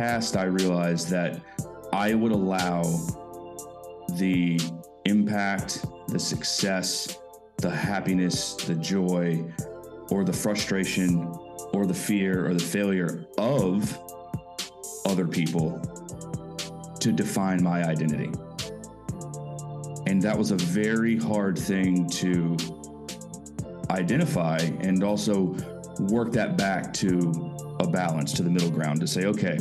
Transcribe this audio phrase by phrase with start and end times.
[0.00, 1.38] past, I realized that
[1.92, 2.80] I would allow
[4.16, 4.58] the
[5.04, 7.18] impact, the success,
[7.58, 9.44] the happiness, the joy,
[10.10, 11.26] or the frustration,
[11.74, 13.98] or the fear, or the failure of
[15.04, 15.78] other people
[16.98, 18.32] to define my identity.
[20.06, 22.56] And that was a very hard thing to
[23.90, 25.54] identify and also
[26.08, 29.58] work that back to a balance, to the middle ground to say, okay,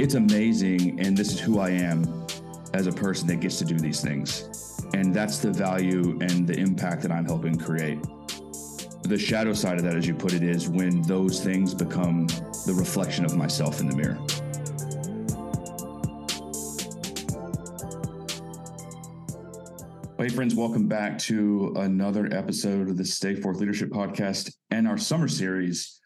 [0.00, 2.26] it's amazing and this is who I am
[2.72, 4.48] as a person that gets to do these things.
[4.94, 7.98] And that's the value and the impact that I'm helping create.
[9.02, 12.26] The shadow side of that, as you put it, is when those things become
[12.64, 14.18] the reflection of myself in the mirror.
[20.16, 24.96] Hey, friends, welcome back to another episode of the Stay Forth Leadership Podcast and our
[24.96, 25.99] summer series,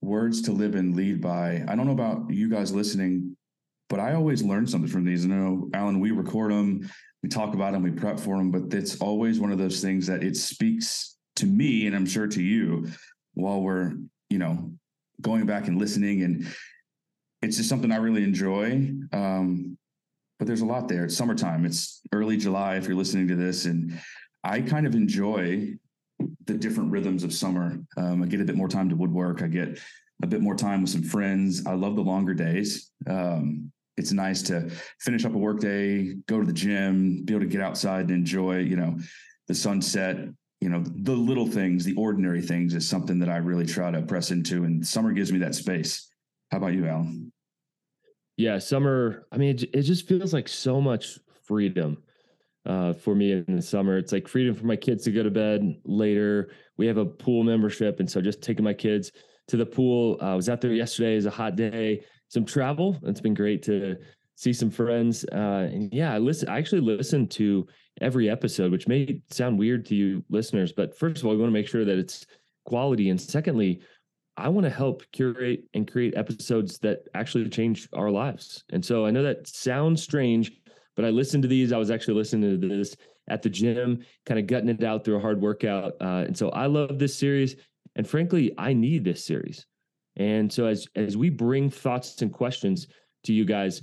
[0.00, 1.64] Words to Live and Lead By.
[1.66, 3.36] I don't know about you guys listening,
[3.88, 5.24] but I always learn something from these.
[5.24, 6.88] I know, Alan, we record them,
[7.22, 10.06] we talk about them, we prep for them, but it's always one of those things
[10.06, 12.88] that it speaks to me, and I'm sure to you,
[13.34, 13.94] while we're,
[14.30, 14.72] you know,
[15.20, 16.22] going back and listening.
[16.22, 16.46] And
[17.42, 18.92] it's just something I really enjoy.
[19.12, 19.76] Um,
[20.38, 21.04] but there's a lot there.
[21.04, 21.66] It's summertime.
[21.66, 24.00] It's early July if you're listening to this, and
[24.44, 25.74] I kind of enjoy
[26.46, 27.78] the different rhythms of summer.
[27.96, 29.42] Um, I get a bit more time to woodwork.
[29.42, 29.78] I get
[30.22, 31.66] a bit more time with some friends.
[31.66, 32.90] I love the longer days.
[33.06, 37.44] Um, it's nice to finish up a work day, go to the gym, be able
[37.44, 38.96] to get outside and enjoy, you know,
[39.48, 40.18] the sunset.
[40.60, 44.02] You know, the little things, the ordinary things is something that I really try to
[44.02, 46.08] press into, and summer gives me that space.
[46.50, 47.32] How about you, Alan?
[48.38, 49.26] yeah, summer.
[49.32, 52.02] I mean, it, it just feels like so much freedom
[52.68, 53.98] uh, for me in the summer.
[53.98, 56.50] It's like freedom for my kids to go to bed later.
[56.76, 59.10] We have a pool membership, and so just taking my kids
[59.48, 60.18] to the pool.
[60.20, 61.16] I was out there yesterday.
[61.16, 62.04] It's a hot day.
[62.28, 62.98] Some travel.
[63.04, 63.96] It's been great to
[64.36, 65.24] see some friends.
[65.32, 66.48] Uh, and yeah, I listen.
[66.48, 67.66] I actually listen to
[68.00, 71.48] every episode, which may sound weird to you listeners, but first of all, we want
[71.50, 72.26] to make sure that it's
[72.64, 73.80] quality, and secondly,
[74.36, 78.62] I want to help curate and create episodes that actually change our lives.
[78.70, 80.52] And so I know that sounds strange,
[80.98, 81.72] but I listened to these.
[81.72, 82.96] I was actually listening to this
[83.28, 85.92] at the gym, kind of gutting it out through a hard workout.
[86.00, 87.54] Uh, and so I love this series.
[87.94, 89.64] And frankly, I need this series.
[90.16, 92.88] And so as as we bring thoughts and questions
[93.22, 93.82] to you guys,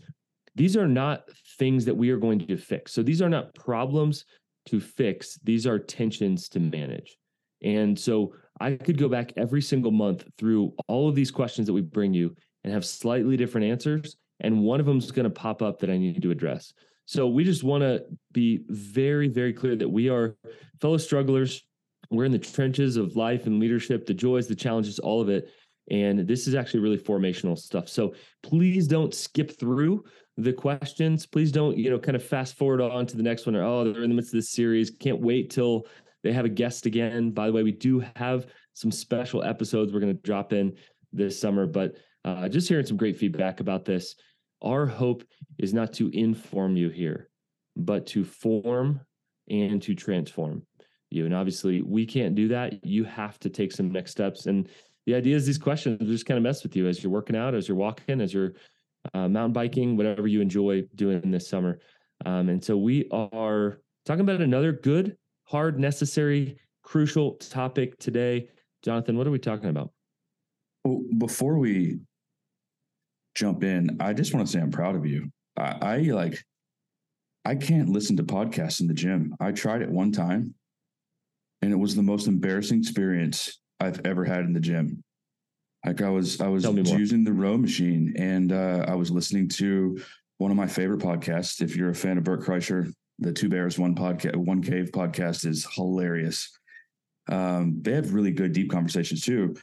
[0.56, 2.92] these are not things that we are going to fix.
[2.92, 4.26] So these are not problems
[4.66, 5.40] to fix.
[5.42, 7.16] These are tensions to manage.
[7.64, 11.74] And so I could go back every single month through all of these questions that
[11.74, 14.18] we bring you and have slightly different answers.
[14.42, 16.74] And one of them is going to pop up that I need to address.
[17.06, 20.36] So we just want to be very, very clear that we are
[20.82, 21.64] fellow strugglers.
[22.10, 25.50] We're in the trenches of life and leadership, the joys, the challenges, all of it.
[25.92, 27.88] And this is actually really formational stuff.
[27.90, 30.04] So please don't skip through
[30.38, 31.26] the questions.
[31.26, 33.84] Please don't, you know, kind of fast forward on to the next one or, oh,
[33.84, 34.90] they're in the midst of this series.
[34.90, 35.86] Can't wait till
[36.24, 37.32] they have a guest again.
[37.32, 40.76] By the way, we do have some special episodes we're going to drop in
[41.14, 41.96] this summer, but
[42.26, 44.16] uh, just hearing some great feedback about this.
[44.66, 45.24] Our hope
[45.58, 47.30] is not to inform you here,
[47.76, 49.00] but to form
[49.50, 50.64] and to transform
[51.12, 51.26] you.
[51.26, 52.84] And obviously, we can't do that.
[52.84, 54.48] You have to take some next steps.
[54.48, 54.68] And
[55.06, 57.54] the idea is these questions just kind of mess with you as you're working out,
[57.54, 58.54] as you're walking, as you're
[59.14, 61.80] uh, mountain biking, whatever you enjoy doing this summer.
[62.26, 68.48] Um, and so we are talking about another good hard, necessary, crucial topic today.
[68.84, 69.92] Jonathan, what are we talking about?
[70.84, 72.00] Well, before we
[73.36, 75.30] jump in, I just want to say I'm proud of you.
[75.58, 76.44] I, I like,
[77.44, 79.36] I can't listen to podcasts in the gym.
[79.40, 80.56] I tried it one time
[81.62, 85.04] and it was the most embarrassing experience I've ever had in the gym.
[85.86, 90.00] Like I was, I was using the row machine and uh, I was listening to
[90.40, 91.62] one of my favorite podcasts.
[91.62, 95.46] If you're a fan of Bert Kreischer, the Two Bears One podcast, One Cave podcast
[95.46, 96.58] is hilarious.
[97.30, 99.56] Um, they have really good deep conversations too.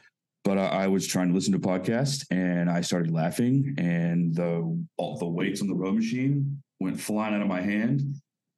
[0.43, 4.35] But I, I, was trying to listen to a podcast and I started laughing, and
[4.35, 8.01] the all the weights on the row machine went flying out of my hand,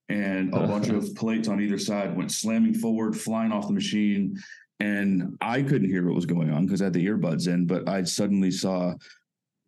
[0.10, 4.36] and a bunch of plates on either side went slamming forward, flying off the machine.
[4.80, 7.88] And I couldn't hear what was going on because I had the earbuds in, but
[7.88, 8.98] I suddenly saw at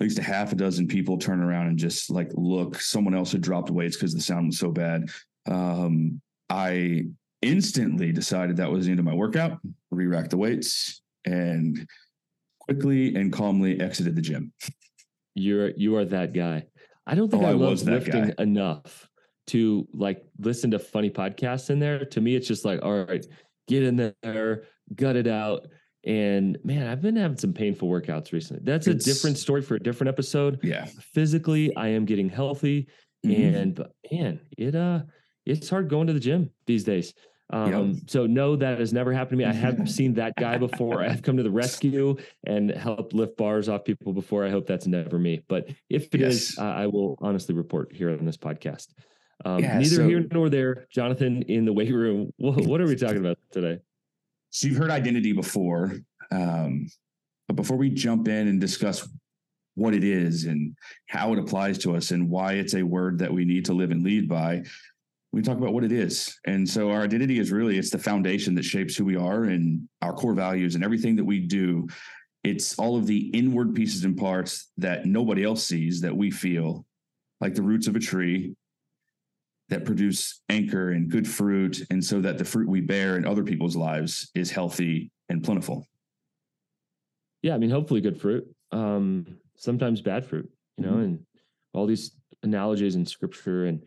[0.04, 2.80] least a half a dozen people turn around and just like look.
[2.82, 5.10] Someone else had dropped weights because the sound was so bad.
[5.50, 7.06] Um, I
[7.42, 9.60] instantly decided that was the end of my workout,
[9.92, 11.88] re-racked the weights, and
[12.68, 14.54] quickly and calmly exited the gym.
[15.36, 16.66] You're you are that guy.
[17.06, 18.44] I don't think oh, I, I love lifting guy.
[18.44, 19.08] enough
[19.48, 22.04] to like listen to funny podcasts in there.
[22.06, 23.26] To me, it's just like, all right,
[23.68, 24.64] get in there,
[24.96, 25.68] gut it out,
[26.08, 28.64] And man, I've been having some painful workouts recently.
[28.64, 30.60] That's it's, a different story for a different episode.
[30.64, 30.86] Yeah.
[31.14, 32.88] Physically, I am getting healthy.
[33.26, 33.56] Mm-hmm.
[33.56, 35.02] And but man, it uh
[35.46, 37.14] it's hard going to the gym these days.
[37.50, 37.96] Um, yep.
[38.08, 39.50] so no, that has never happened to me.
[39.50, 41.02] I have seen that guy before.
[41.04, 44.46] I've come to the rescue and helped lift bars off people before.
[44.46, 45.44] I hope that's never me.
[45.48, 46.34] But if it yes.
[46.34, 48.88] is, uh, I will honestly report here on this podcast.
[49.46, 50.88] Um, yeah, neither so, here nor there.
[50.92, 52.32] Jonathan in the weight room.
[52.38, 53.80] What, what, are we talking about today?
[54.50, 55.94] So you've heard identity before,
[56.32, 56.88] um,
[57.48, 59.08] but before we jump in and discuss
[59.76, 60.76] what it is and
[61.08, 63.92] how it applies to us and why it's a word that we need to live
[63.92, 64.64] and lead by,
[65.32, 66.40] we talk about what it is.
[66.46, 69.88] And so our identity is really it's the foundation that shapes who we are and
[70.02, 71.88] our core values and everything that we do.
[72.44, 76.86] It's all of the inward pieces and parts that nobody else sees that we feel
[77.42, 78.56] like the roots of a tree
[79.70, 83.44] that produce anchor and good fruit and so that the fruit we bear in other
[83.44, 85.86] people's lives is healthy and plentiful.
[87.42, 88.48] Yeah, I mean hopefully good fruit.
[88.72, 91.02] Um sometimes bad fruit, you know, mm-hmm.
[91.02, 91.26] and
[91.74, 92.12] all these
[92.44, 93.84] analogies in scripture and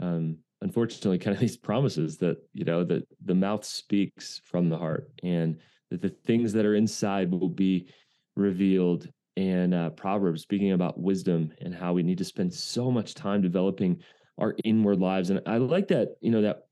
[0.00, 4.76] um unfortunately kind of these promises that you know that the mouth speaks from the
[4.76, 5.58] heart and
[5.90, 7.86] that the things that are inside will be
[8.34, 13.14] revealed and uh, proverbs speaking about wisdom and how we need to spend so much
[13.14, 14.00] time developing
[14.38, 15.30] our inward lives.
[15.30, 16.62] And i like that you know that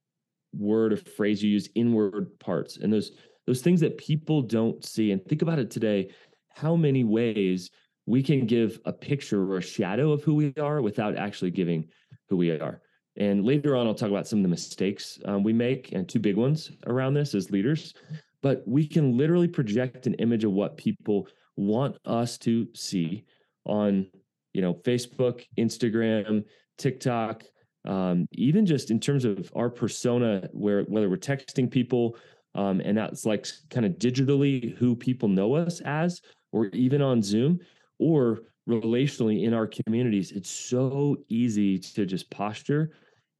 [0.54, 3.12] word or phrase you use inward parts and those
[3.46, 5.12] those things that people don't see.
[5.12, 6.10] And think about it today
[6.48, 7.70] how many ways
[8.06, 11.88] we can give a picture or a shadow of who we are without actually giving
[12.30, 12.80] who we are
[13.16, 16.18] and later on, I'll talk about some of the mistakes um, we make and two
[16.18, 17.94] big ones around this as leaders.
[18.42, 23.24] But we can literally project an image of what people want us to see
[23.64, 24.06] on,
[24.54, 26.44] you know, Facebook, Instagram,
[26.78, 27.44] TikTok,
[27.84, 32.16] um, even just in terms of our persona, where whether we're texting people,
[32.54, 36.20] um, and that's like kind of digitally who people know us as,
[36.52, 37.60] or even on Zoom,
[37.98, 42.92] or relationally in our communities, it's so easy to just posture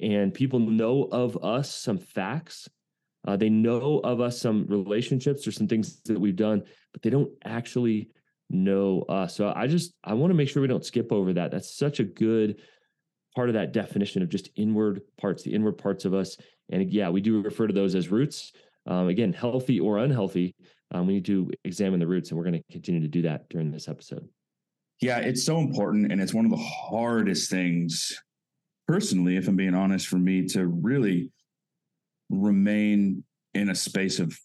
[0.02, 2.69] and people know of us some facts.
[3.26, 6.62] Uh, they know of us some relationships or some things that we've done,
[6.93, 8.10] but they don't actually
[8.50, 9.37] know us.
[9.37, 11.50] So I just I want to make sure we don't skip over that.
[11.50, 12.60] That's such a good
[13.34, 16.37] part of that definition of just inward parts, the inward parts of us.
[16.70, 18.52] And yeah, we do refer to those as roots.
[18.87, 20.56] Um, again, healthy or unhealthy,
[20.90, 23.48] um, we need to examine the roots, and we're going to continue to do that
[23.48, 24.28] during this episode.
[25.00, 28.12] Yeah, it's so important, and it's one of the hardest things
[28.92, 31.30] personally, if I'm being honest, for me to really
[32.28, 33.24] remain
[33.54, 34.38] in a space of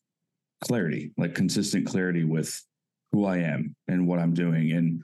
[0.63, 2.63] clarity, like consistent clarity with
[3.11, 4.71] who I am and what I'm doing.
[4.71, 5.01] And,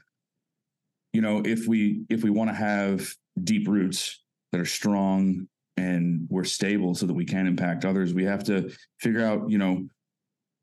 [1.12, 3.14] you know, if we if we want to have
[3.44, 4.24] deep roots
[4.54, 8.72] that are strong and we're stable so that we can impact others, we have to
[9.02, 9.86] figure out, you know,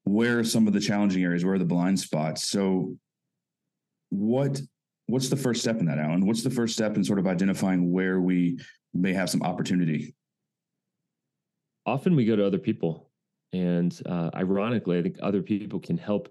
[0.05, 2.49] where are some of the challenging areas, where are the blind spots.
[2.49, 2.97] So
[4.09, 4.59] what
[5.11, 6.27] what's the first step in that, Alan?
[6.27, 8.59] What's the first step in sort of identifying where we
[8.95, 10.15] may have some opportunity?
[11.87, 13.11] Often we go to other people,
[13.53, 16.29] and uh, ironically, I think other people can help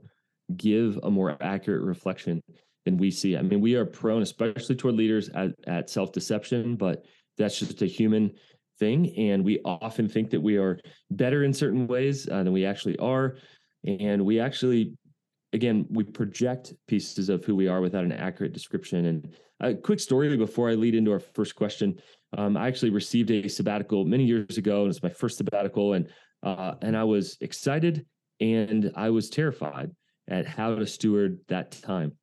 [0.56, 2.42] give a more accurate reflection
[2.86, 3.38] than we see.
[3.38, 7.06] I mean, we are prone, especially toward leaders, at, at self deception, but
[7.38, 8.32] that's just a human
[8.80, 9.14] thing.
[9.18, 10.80] And we often think that we are
[11.12, 13.38] better in certain ways uh, than we actually are.
[13.86, 14.94] And we actually
[15.54, 19.06] again, we project pieces of who we are without an accurate description.
[19.06, 22.00] And a quick story before I lead into our first question.
[22.38, 26.08] Um, I actually received a sabbatical many years ago, and it's my first sabbatical, and
[26.44, 28.06] uh, and I was excited
[28.40, 29.92] and I was terrified
[30.30, 32.14] at how to steward that time.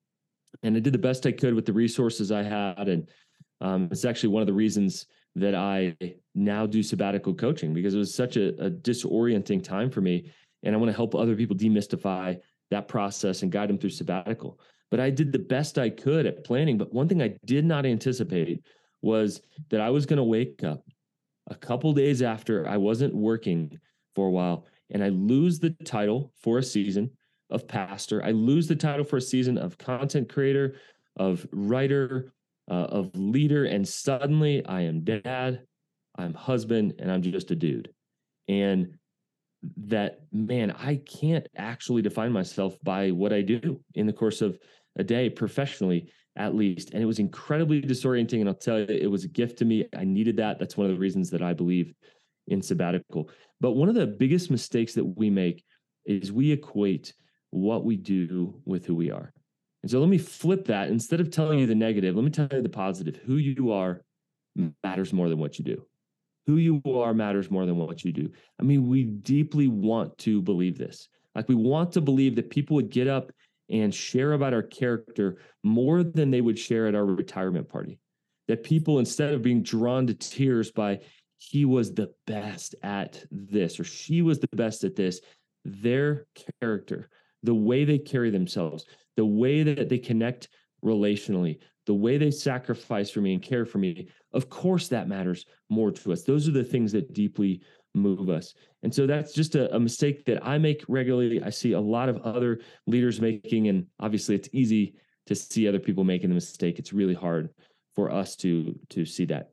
[0.63, 3.11] And I did the best I could with the resources I had, and
[3.61, 5.95] um, it's actually one of the reasons that I
[6.35, 10.31] now do sabbatical coaching because it was such a, a disorienting time for me,
[10.63, 12.39] and I want to help other people demystify
[12.71, 14.59] that process and guide them through sabbatical.
[14.91, 16.79] But I did the best I could at planning.
[16.79, 18.63] But one thing I did not anticipate
[19.03, 20.85] was that I was going to wake up
[21.49, 23.79] a couple days after I wasn't working
[24.15, 27.11] for a while and I lose the title for a season
[27.51, 28.23] of pastor.
[28.25, 30.77] I lose the title for a season of content creator,
[31.17, 32.33] of writer,
[32.71, 33.65] uh, of leader.
[33.65, 35.63] And suddenly I am dad,
[36.17, 37.91] I'm husband, and I'm just a dude.
[38.49, 38.97] And
[39.77, 44.59] that man i can't actually define myself by what i do in the course of
[44.99, 46.91] a day professionally at least.
[46.93, 49.87] And it was incredibly disorienting and i'll tell you it was a gift to me.
[49.97, 50.59] I needed that.
[50.59, 51.95] That's one of the reasons that i believe
[52.47, 53.31] in sabbatical.
[53.61, 55.65] But one of the biggest mistakes that we make
[56.05, 57.13] is we equate
[57.51, 59.33] what we do with who we are.
[59.83, 60.89] And so let me flip that.
[60.89, 63.17] Instead of telling you the negative let me tell you the positive.
[63.25, 64.03] Who you are
[64.83, 65.83] matters more than what you do
[66.47, 68.31] who you are matters more than what you do.
[68.61, 71.09] I mean, we deeply want to believe this.
[71.35, 73.31] Like we want to believe that people would get up
[73.69, 77.99] and share about our character more than they would share at our retirement party.
[78.49, 81.01] That people, instead of being drawn to tears by
[81.39, 85.21] he was the best at this or she was the best at this,
[85.65, 86.27] their
[86.61, 87.11] character,
[87.43, 88.85] the way they carry themselves,
[89.17, 90.49] the way that they connect
[90.85, 95.47] relationally, the way they sacrifice for me and care for me, of course that matters
[95.69, 96.23] more to us.
[96.23, 97.63] Those are the things that deeply
[97.95, 98.55] move us.
[98.83, 101.43] And so that's just a, a, mistake that I make regularly.
[101.43, 104.95] I see a lot of other leaders making, and obviously it's easy
[105.27, 106.79] to see other people making the mistake.
[106.79, 107.49] It's really hard
[107.95, 109.51] for us to to see that.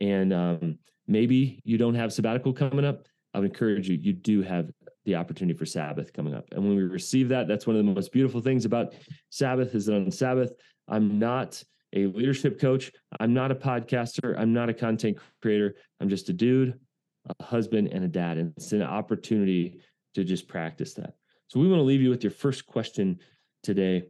[0.00, 3.06] And um, maybe you don't have sabbatical coming up.
[3.34, 3.96] I would encourage you.
[3.96, 4.70] You do have
[5.04, 7.92] the opportunity for Sabbath coming up, and when we receive that, that's one of the
[7.92, 8.94] most beautiful things about
[9.30, 10.52] Sabbath is that on Sabbath,
[10.88, 11.62] I'm not
[11.94, 12.92] a leadership coach.
[13.20, 14.38] I'm not a podcaster.
[14.38, 15.76] I'm not a content creator.
[16.00, 16.78] I'm just a dude
[17.38, 18.38] a husband and a dad.
[18.38, 19.80] And it's an opportunity
[20.14, 21.14] to just practice that.
[21.48, 23.18] So we want to leave you with your first question
[23.62, 24.04] today.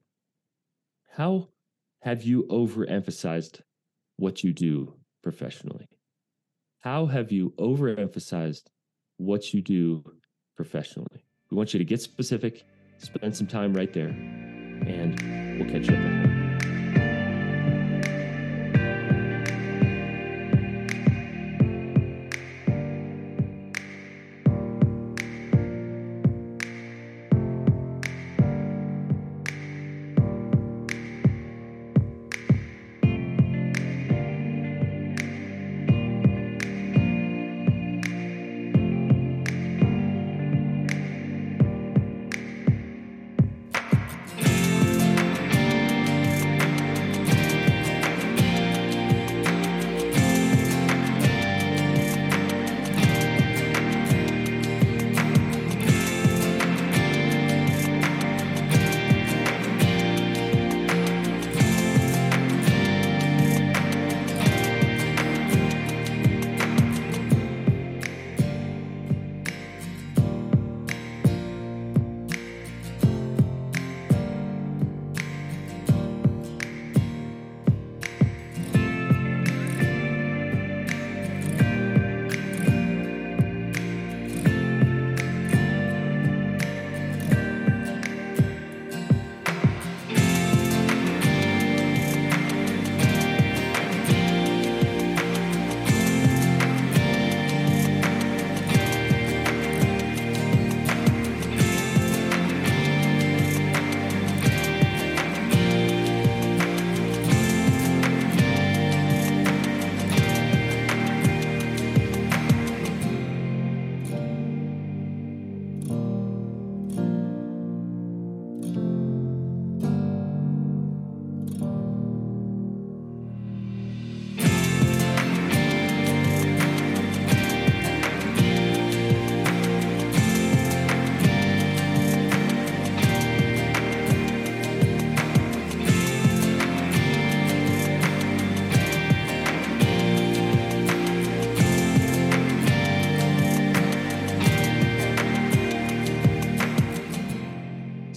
[1.13, 1.49] How
[2.03, 3.61] have you overemphasized
[4.17, 5.89] what you do professionally?
[6.81, 8.65] How have you overemphasized
[9.17, 10.05] what you do
[10.57, 11.25] professionally?
[11.51, 12.65] We want you to get specific,
[12.99, 16.44] spend some time right there, and we'll catch you up ahead.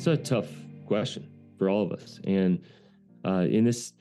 [0.07, 0.47] A tough
[0.85, 2.19] question for all of us.
[2.23, 2.61] And
[3.25, 3.93] uh, in this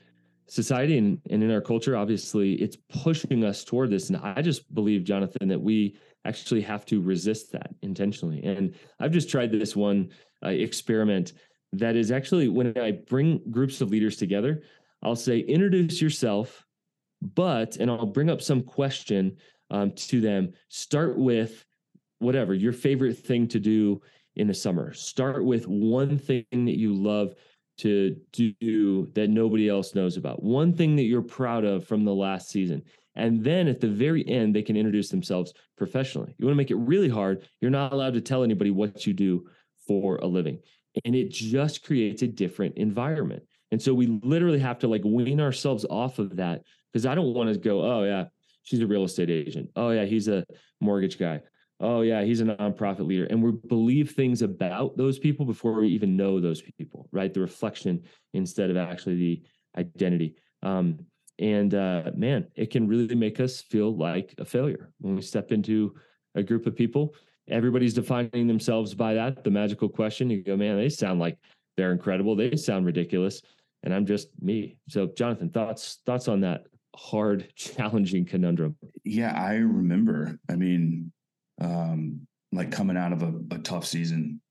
[0.47, 4.09] society and, and in our culture, obviously, it's pushing us toward this.
[4.09, 8.43] And I just believe, Jonathan, that we actually have to resist that intentionally.
[8.43, 10.09] And I've just tried this one
[10.43, 11.33] uh, experiment
[11.73, 14.63] that is actually when I bring groups of leaders together,
[15.03, 16.65] I'll say, introduce yourself,
[17.21, 19.37] but, and I'll bring up some question
[19.69, 20.53] um, to them.
[20.69, 21.65] Start with
[22.19, 24.01] whatever your favorite thing to do
[24.37, 24.93] in the summer.
[24.93, 27.33] Start with one thing that you love
[27.79, 32.13] to do that nobody else knows about, one thing that you're proud of from the
[32.13, 32.81] last season.
[33.15, 36.35] And then at the very end, they can introduce themselves professionally.
[36.37, 37.47] You want to make it really hard.
[37.61, 39.47] You're not allowed to tell anybody what you do
[39.87, 40.59] for a living.
[41.05, 43.43] And it just creates a different environment.
[43.71, 47.33] And so we literally have to like wean ourselves off of that because I don't
[47.33, 48.25] want to go, oh, yeah,
[48.63, 49.69] she's a real estate agent.
[49.75, 50.45] Oh, yeah, he's a
[50.79, 51.41] mortgage guy
[51.79, 53.25] oh yeah he's a nonprofit leader.
[53.25, 57.33] And we believe things about those people before we even know those people right?
[57.33, 58.03] The reflection
[58.33, 59.43] instead of actually the
[59.77, 60.35] identity.
[60.63, 60.99] Um,
[61.39, 64.91] and uh, man it can really make us feel like a failure.
[64.99, 65.95] When we step into
[66.35, 67.13] a group of people
[67.49, 71.37] everybody's defining themselves by that the magical question you go man they sound like
[71.77, 72.35] they're incredible.
[72.35, 73.41] They sound ridiculous.
[73.83, 74.77] And i'm just me.
[74.89, 76.65] So jonathan thoughts thoughts on that
[76.95, 78.75] hard challenging conundrum?
[79.03, 81.11] Yeah i remember i mean
[81.61, 84.41] um, like coming out of a, a tough season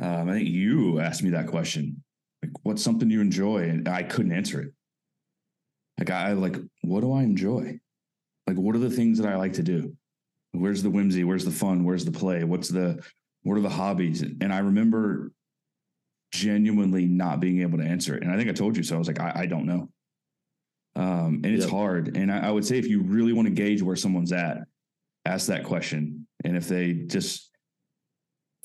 [0.00, 2.02] Um, I think you asked me that question.
[2.42, 3.68] Like, what's something you enjoy?
[3.68, 4.72] And I couldn't answer it.
[5.98, 7.80] Like, I like, what do I enjoy?
[8.46, 9.96] Like, what are the things that I like to do?
[10.52, 11.24] Where's the whimsy?
[11.24, 11.84] Where's the fun?
[11.84, 12.44] Where's the play?
[12.44, 13.02] What's the,
[13.42, 14.22] what are the hobbies?
[14.22, 15.32] And I remember
[16.32, 18.22] genuinely not being able to answer it.
[18.22, 18.96] And I think I told you so.
[18.96, 19.88] I was like, I, I don't know.
[20.94, 21.72] Um, and it's yep.
[21.72, 22.16] hard.
[22.16, 24.58] And I, I would say if you really want to gauge where someone's at,
[25.26, 26.26] ask that question.
[26.44, 27.50] And if they just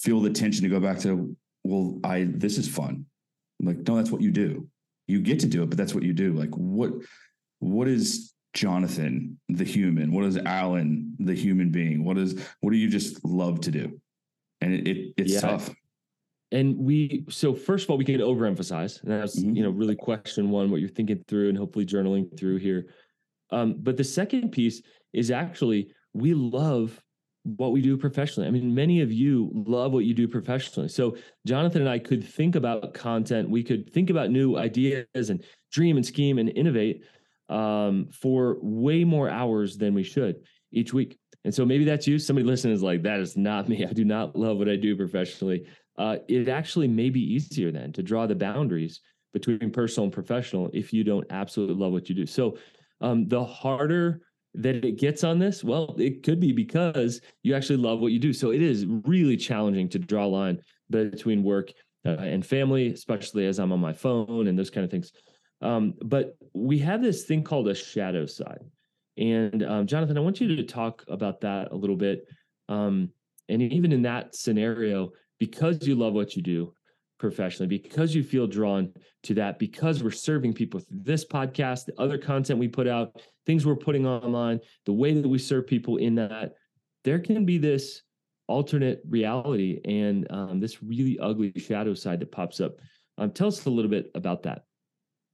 [0.01, 3.05] feel the tension to go back to, well, I this is fun.
[3.59, 4.67] I'm like, no, that's what you do.
[5.07, 6.33] You get to do it, but that's what you do.
[6.33, 6.91] Like, what
[7.59, 10.11] what is Jonathan, the human?
[10.11, 12.03] What is Alan, the human being?
[12.03, 13.99] What is what do you just love to do?
[14.61, 15.41] And it, it it's yeah.
[15.41, 15.71] tough
[16.51, 19.55] and we so first of all we can overemphasize and that's mm-hmm.
[19.55, 22.87] you know really question one what you're thinking through and hopefully journaling through here
[23.51, 24.81] um, but the second piece
[25.13, 27.01] is actually we love
[27.43, 28.47] what we do professionally.
[28.47, 30.89] I mean many of you love what you do professionally.
[30.89, 33.49] So jonathan and i could think about content.
[33.49, 37.03] We could think about new ideas and dream and scheme and innovate
[37.49, 40.37] um, for way more hours than we should
[40.71, 41.17] each week.
[41.43, 42.19] And so maybe that's you.
[42.19, 43.85] Somebody listening is like that is not me.
[43.89, 45.65] I do not love what i do professionally.
[45.97, 49.01] Uh, it actually may be easier then to draw the boundaries
[49.33, 52.25] between personal and professional if you don't absolutely love what you do.
[52.25, 52.57] So
[53.01, 54.21] um, the harder
[54.53, 58.19] that it gets on this, well, it could be because you actually love what you
[58.19, 58.33] do.
[58.33, 61.71] So it is really challenging to draw a line between work
[62.05, 65.11] uh, and family, especially as I'm on my phone and those kind of things.
[65.61, 68.63] Um, but we have this thing called a shadow side.
[69.17, 72.25] And um, Jonathan, I want you to talk about that a little bit.
[72.67, 73.09] Um,
[73.47, 76.73] and even in that scenario, because you love what you do
[77.21, 78.91] professionally, because you feel drawn
[79.23, 83.21] to that, because we're serving people through this podcast, the other content we put out,
[83.45, 86.55] things we're putting online, the way that we serve people in that,
[87.03, 88.01] there can be this
[88.47, 92.73] alternate reality and um, this really ugly shadow side that pops up.
[93.17, 94.63] Um, tell us a little bit about that.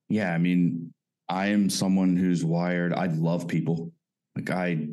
[0.10, 0.94] Yeah, I mean,
[1.30, 2.94] I am someone who's wired.
[2.94, 3.92] I love people.
[4.36, 4.88] Like I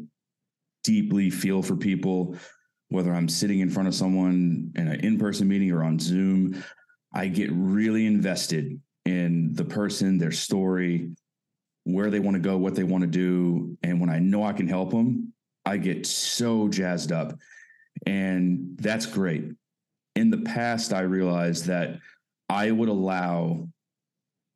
[0.84, 2.36] deeply feel for people
[2.88, 6.62] whether I'm sitting in front of someone in an in person meeting or on Zoom,
[7.14, 11.10] I get really invested in the person, their story,
[11.84, 13.78] where they want to go, what they want to do.
[13.82, 15.32] And when I know I can help them,
[15.64, 17.38] I get so jazzed up.
[18.06, 19.44] And that's great.
[20.16, 21.98] In the past, I realized that
[22.48, 23.68] I would allow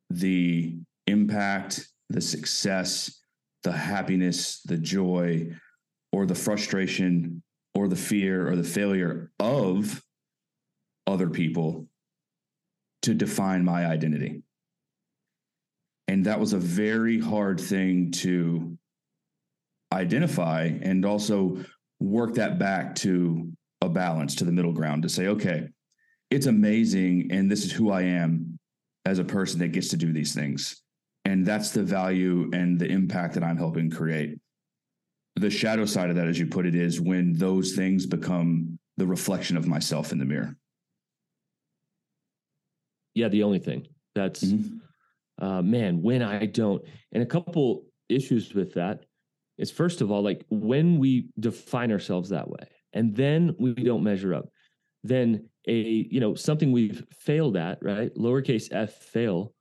[0.09, 3.21] the impact, the success,
[3.63, 5.55] the happiness, the joy,
[6.11, 7.41] or the frustration
[7.73, 10.03] or the fear or the failure of
[11.07, 11.87] other people
[13.03, 14.41] to define my identity.
[16.07, 18.77] And that was a very hard thing to
[19.93, 21.63] identify and also
[21.99, 25.67] work that back to a balance, to the middle ground, to say, okay,
[26.29, 27.29] it's amazing.
[27.31, 28.59] And this is who I am
[29.05, 30.81] as a person that gets to do these things.
[31.25, 34.39] And that's the value and the impact that I'm helping create
[35.39, 39.07] the shadow side of that, as you put it, is when those things become the
[39.07, 40.55] reflection of myself in the mirror.
[43.19, 45.45] Yeah, the only thing that's mm-hmm.
[45.45, 49.05] uh, man, when I don't, and a couple issues with that
[49.57, 54.03] is first of all, like when we define ourselves that way, and then we don't
[54.03, 54.49] measure up,
[55.03, 58.13] then a you know something we've failed at, right?
[58.15, 59.53] Lowercase f fail,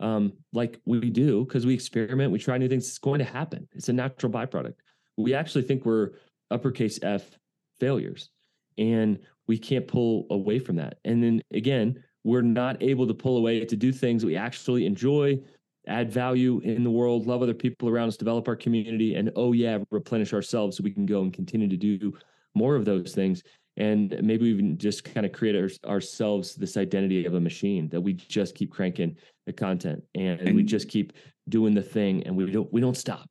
[0.00, 2.88] um, like we do because we experiment, we try new things.
[2.88, 3.68] It's going to happen.
[3.72, 4.74] It's a natural byproduct
[5.16, 6.10] we actually think we're
[6.50, 7.38] uppercase F
[7.80, 8.30] failures.
[8.78, 10.98] And we can't pull away from that.
[11.04, 15.38] And then again, we're not able to pull away to do things we actually enjoy,
[15.86, 19.52] add value in the world, love other people around us, develop our community, and oh,
[19.52, 22.12] yeah, replenish ourselves so we can go and continue to do
[22.54, 23.42] more of those things.
[23.78, 28.00] And maybe even just kind of create our, ourselves this identity of a machine that
[28.00, 31.14] we just keep cranking the content and, and we just keep
[31.48, 33.28] doing the thing and we don't we don't stop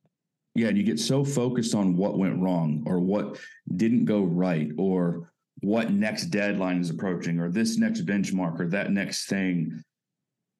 [0.54, 3.38] yeah, and you get so focused on what went wrong or what
[3.76, 5.31] didn't go right or
[5.62, 9.82] what next deadline is approaching or this next benchmark or that next thing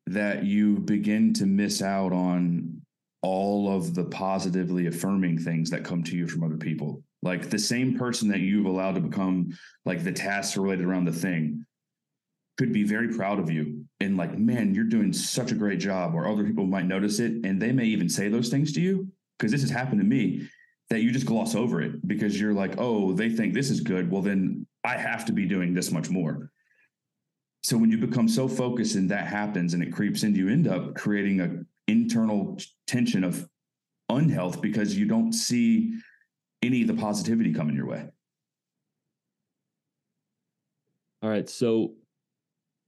[0.07, 2.81] that you begin to miss out on
[3.21, 7.03] all of the positively affirming things that come to you from other people.
[7.23, 9.51] Like the same person that you've allowed to become
[9.85, 11.65] like the tasks related around the thing
[12.57, 16.15] could be very proud of you and like, man, you're doing such a great job,
[16.15, 19.09] or other people might notice it and they may even say those things to you
[19.39, 20.49] because this has happened to me
[20.93, 24.11] that you just gloss over it because you're like, oh, they think this is good.
[24.11, 26.51] Well, then I have to be doing this much more.
[27.63, 30.69] So when you become so focused and that happens and it creeps into you end
[30.69, 33.49] up creating a internal tension of
[34.11, 35.95] unhealth because you don't see
[36.61, 38.07] any of the positivity coming your way.
[41.23, 41.49] All right.
[41.49, 41.95] So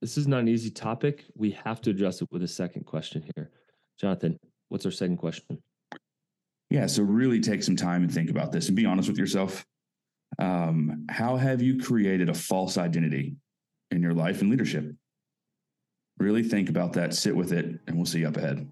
[0.02, 1.24] this is not an easy topic.
[1.34, 3.50] We have to address it with a second question here.
[3.98, 4.38] Jonathan,
[4.68, 5.62] what's our second question?
[6.74, 9.64] Yeah, so really take some time and think about this and be honest with yourself.
[10.40, 13.36] Um, how have you created a false identity
[13.92, 14.92] in your life and leadership?
[16.18, 18.68] Really think about that, sit with it, and we'll see you up ahead.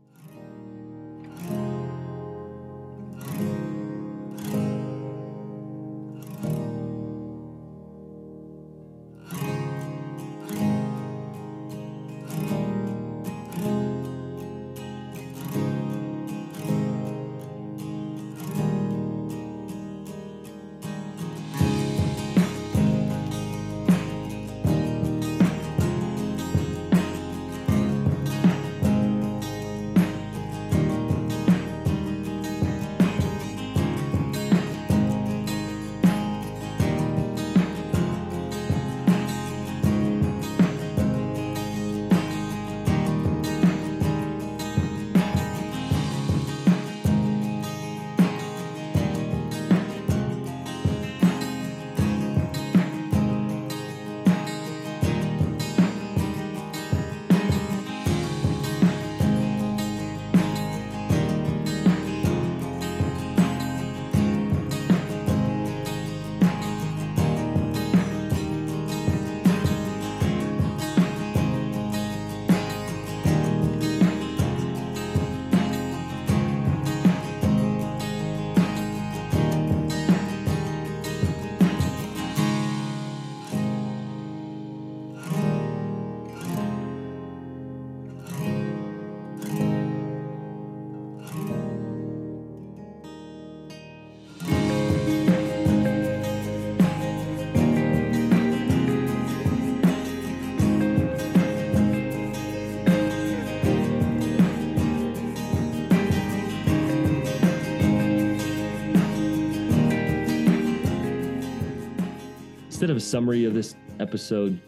[112.83, 114.61] Instead of a summary of this episode,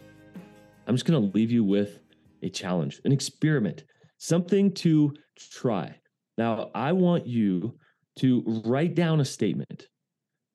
[0.87, 1.99] I'm just going to leave you with
[2.43, 3.83] a challenge, an experiment,
[4.19, 5.93] something to try.
[6.37, 7.77] Now, I want you
[8.19, 9.87] to write down a statement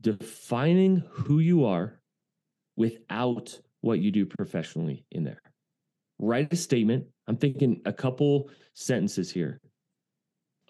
[0.01, 2.01] defining who you are
[2.77, 5.43] without what you do professionally in there.
[6.19, 7.05] Write a statement.
[7.29, 9.61] I'm thinking a couple sentences here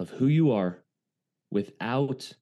[0.00, 0.82] of who you are
[1.52, 2.32] without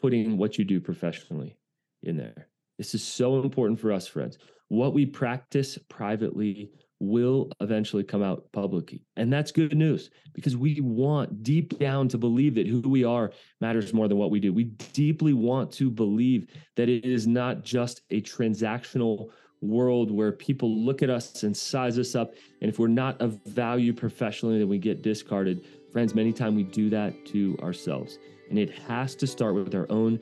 [0.00, 1.56] putting what you do professionally
[2.02, 2.48] in there.
[2.82, 4.38] This is so important for us, friends.
[4.66, 9.04] What we practice privately will eventually come out publicly.
[9.16, 13.30] And that's good news because we want deep down to believe that who we are
[13.60, 14.52] matters more than what we do.
[14.52, 19.28] We deeply want to believe that it is not just a transactional
[19.60, 22.34] world where people look at us and size us up.
[22.62, 25.64] And if we're not of value professionally, then we get discarded.
[25.92, 28.18] Friends, many times we do that to ourselves.
[28.50, 30.18] And it has to start with our own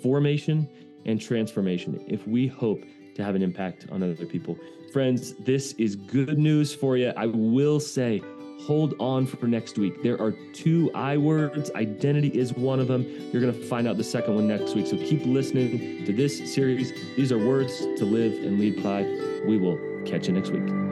[0.00, 0.68] formation
[1.06, 4.58] and transformation if we hope to have an impact on other people.
[4.92, 7.12] Friends, this is good news for you.
[7.16, 8.22] I will say,
[8.60, 10.02] hold on for next week.
[10.02, 11.70] There are two I words.
[11.74, 13.02] Identity is one of them.
[13.32, 14.86] You're going to find out the second one next week.
[14.86, 16.92] So keep listening to this series.
[17.16, 19.02] These are words to live and lead by.
[19.46, 20.83] We will catch you next week.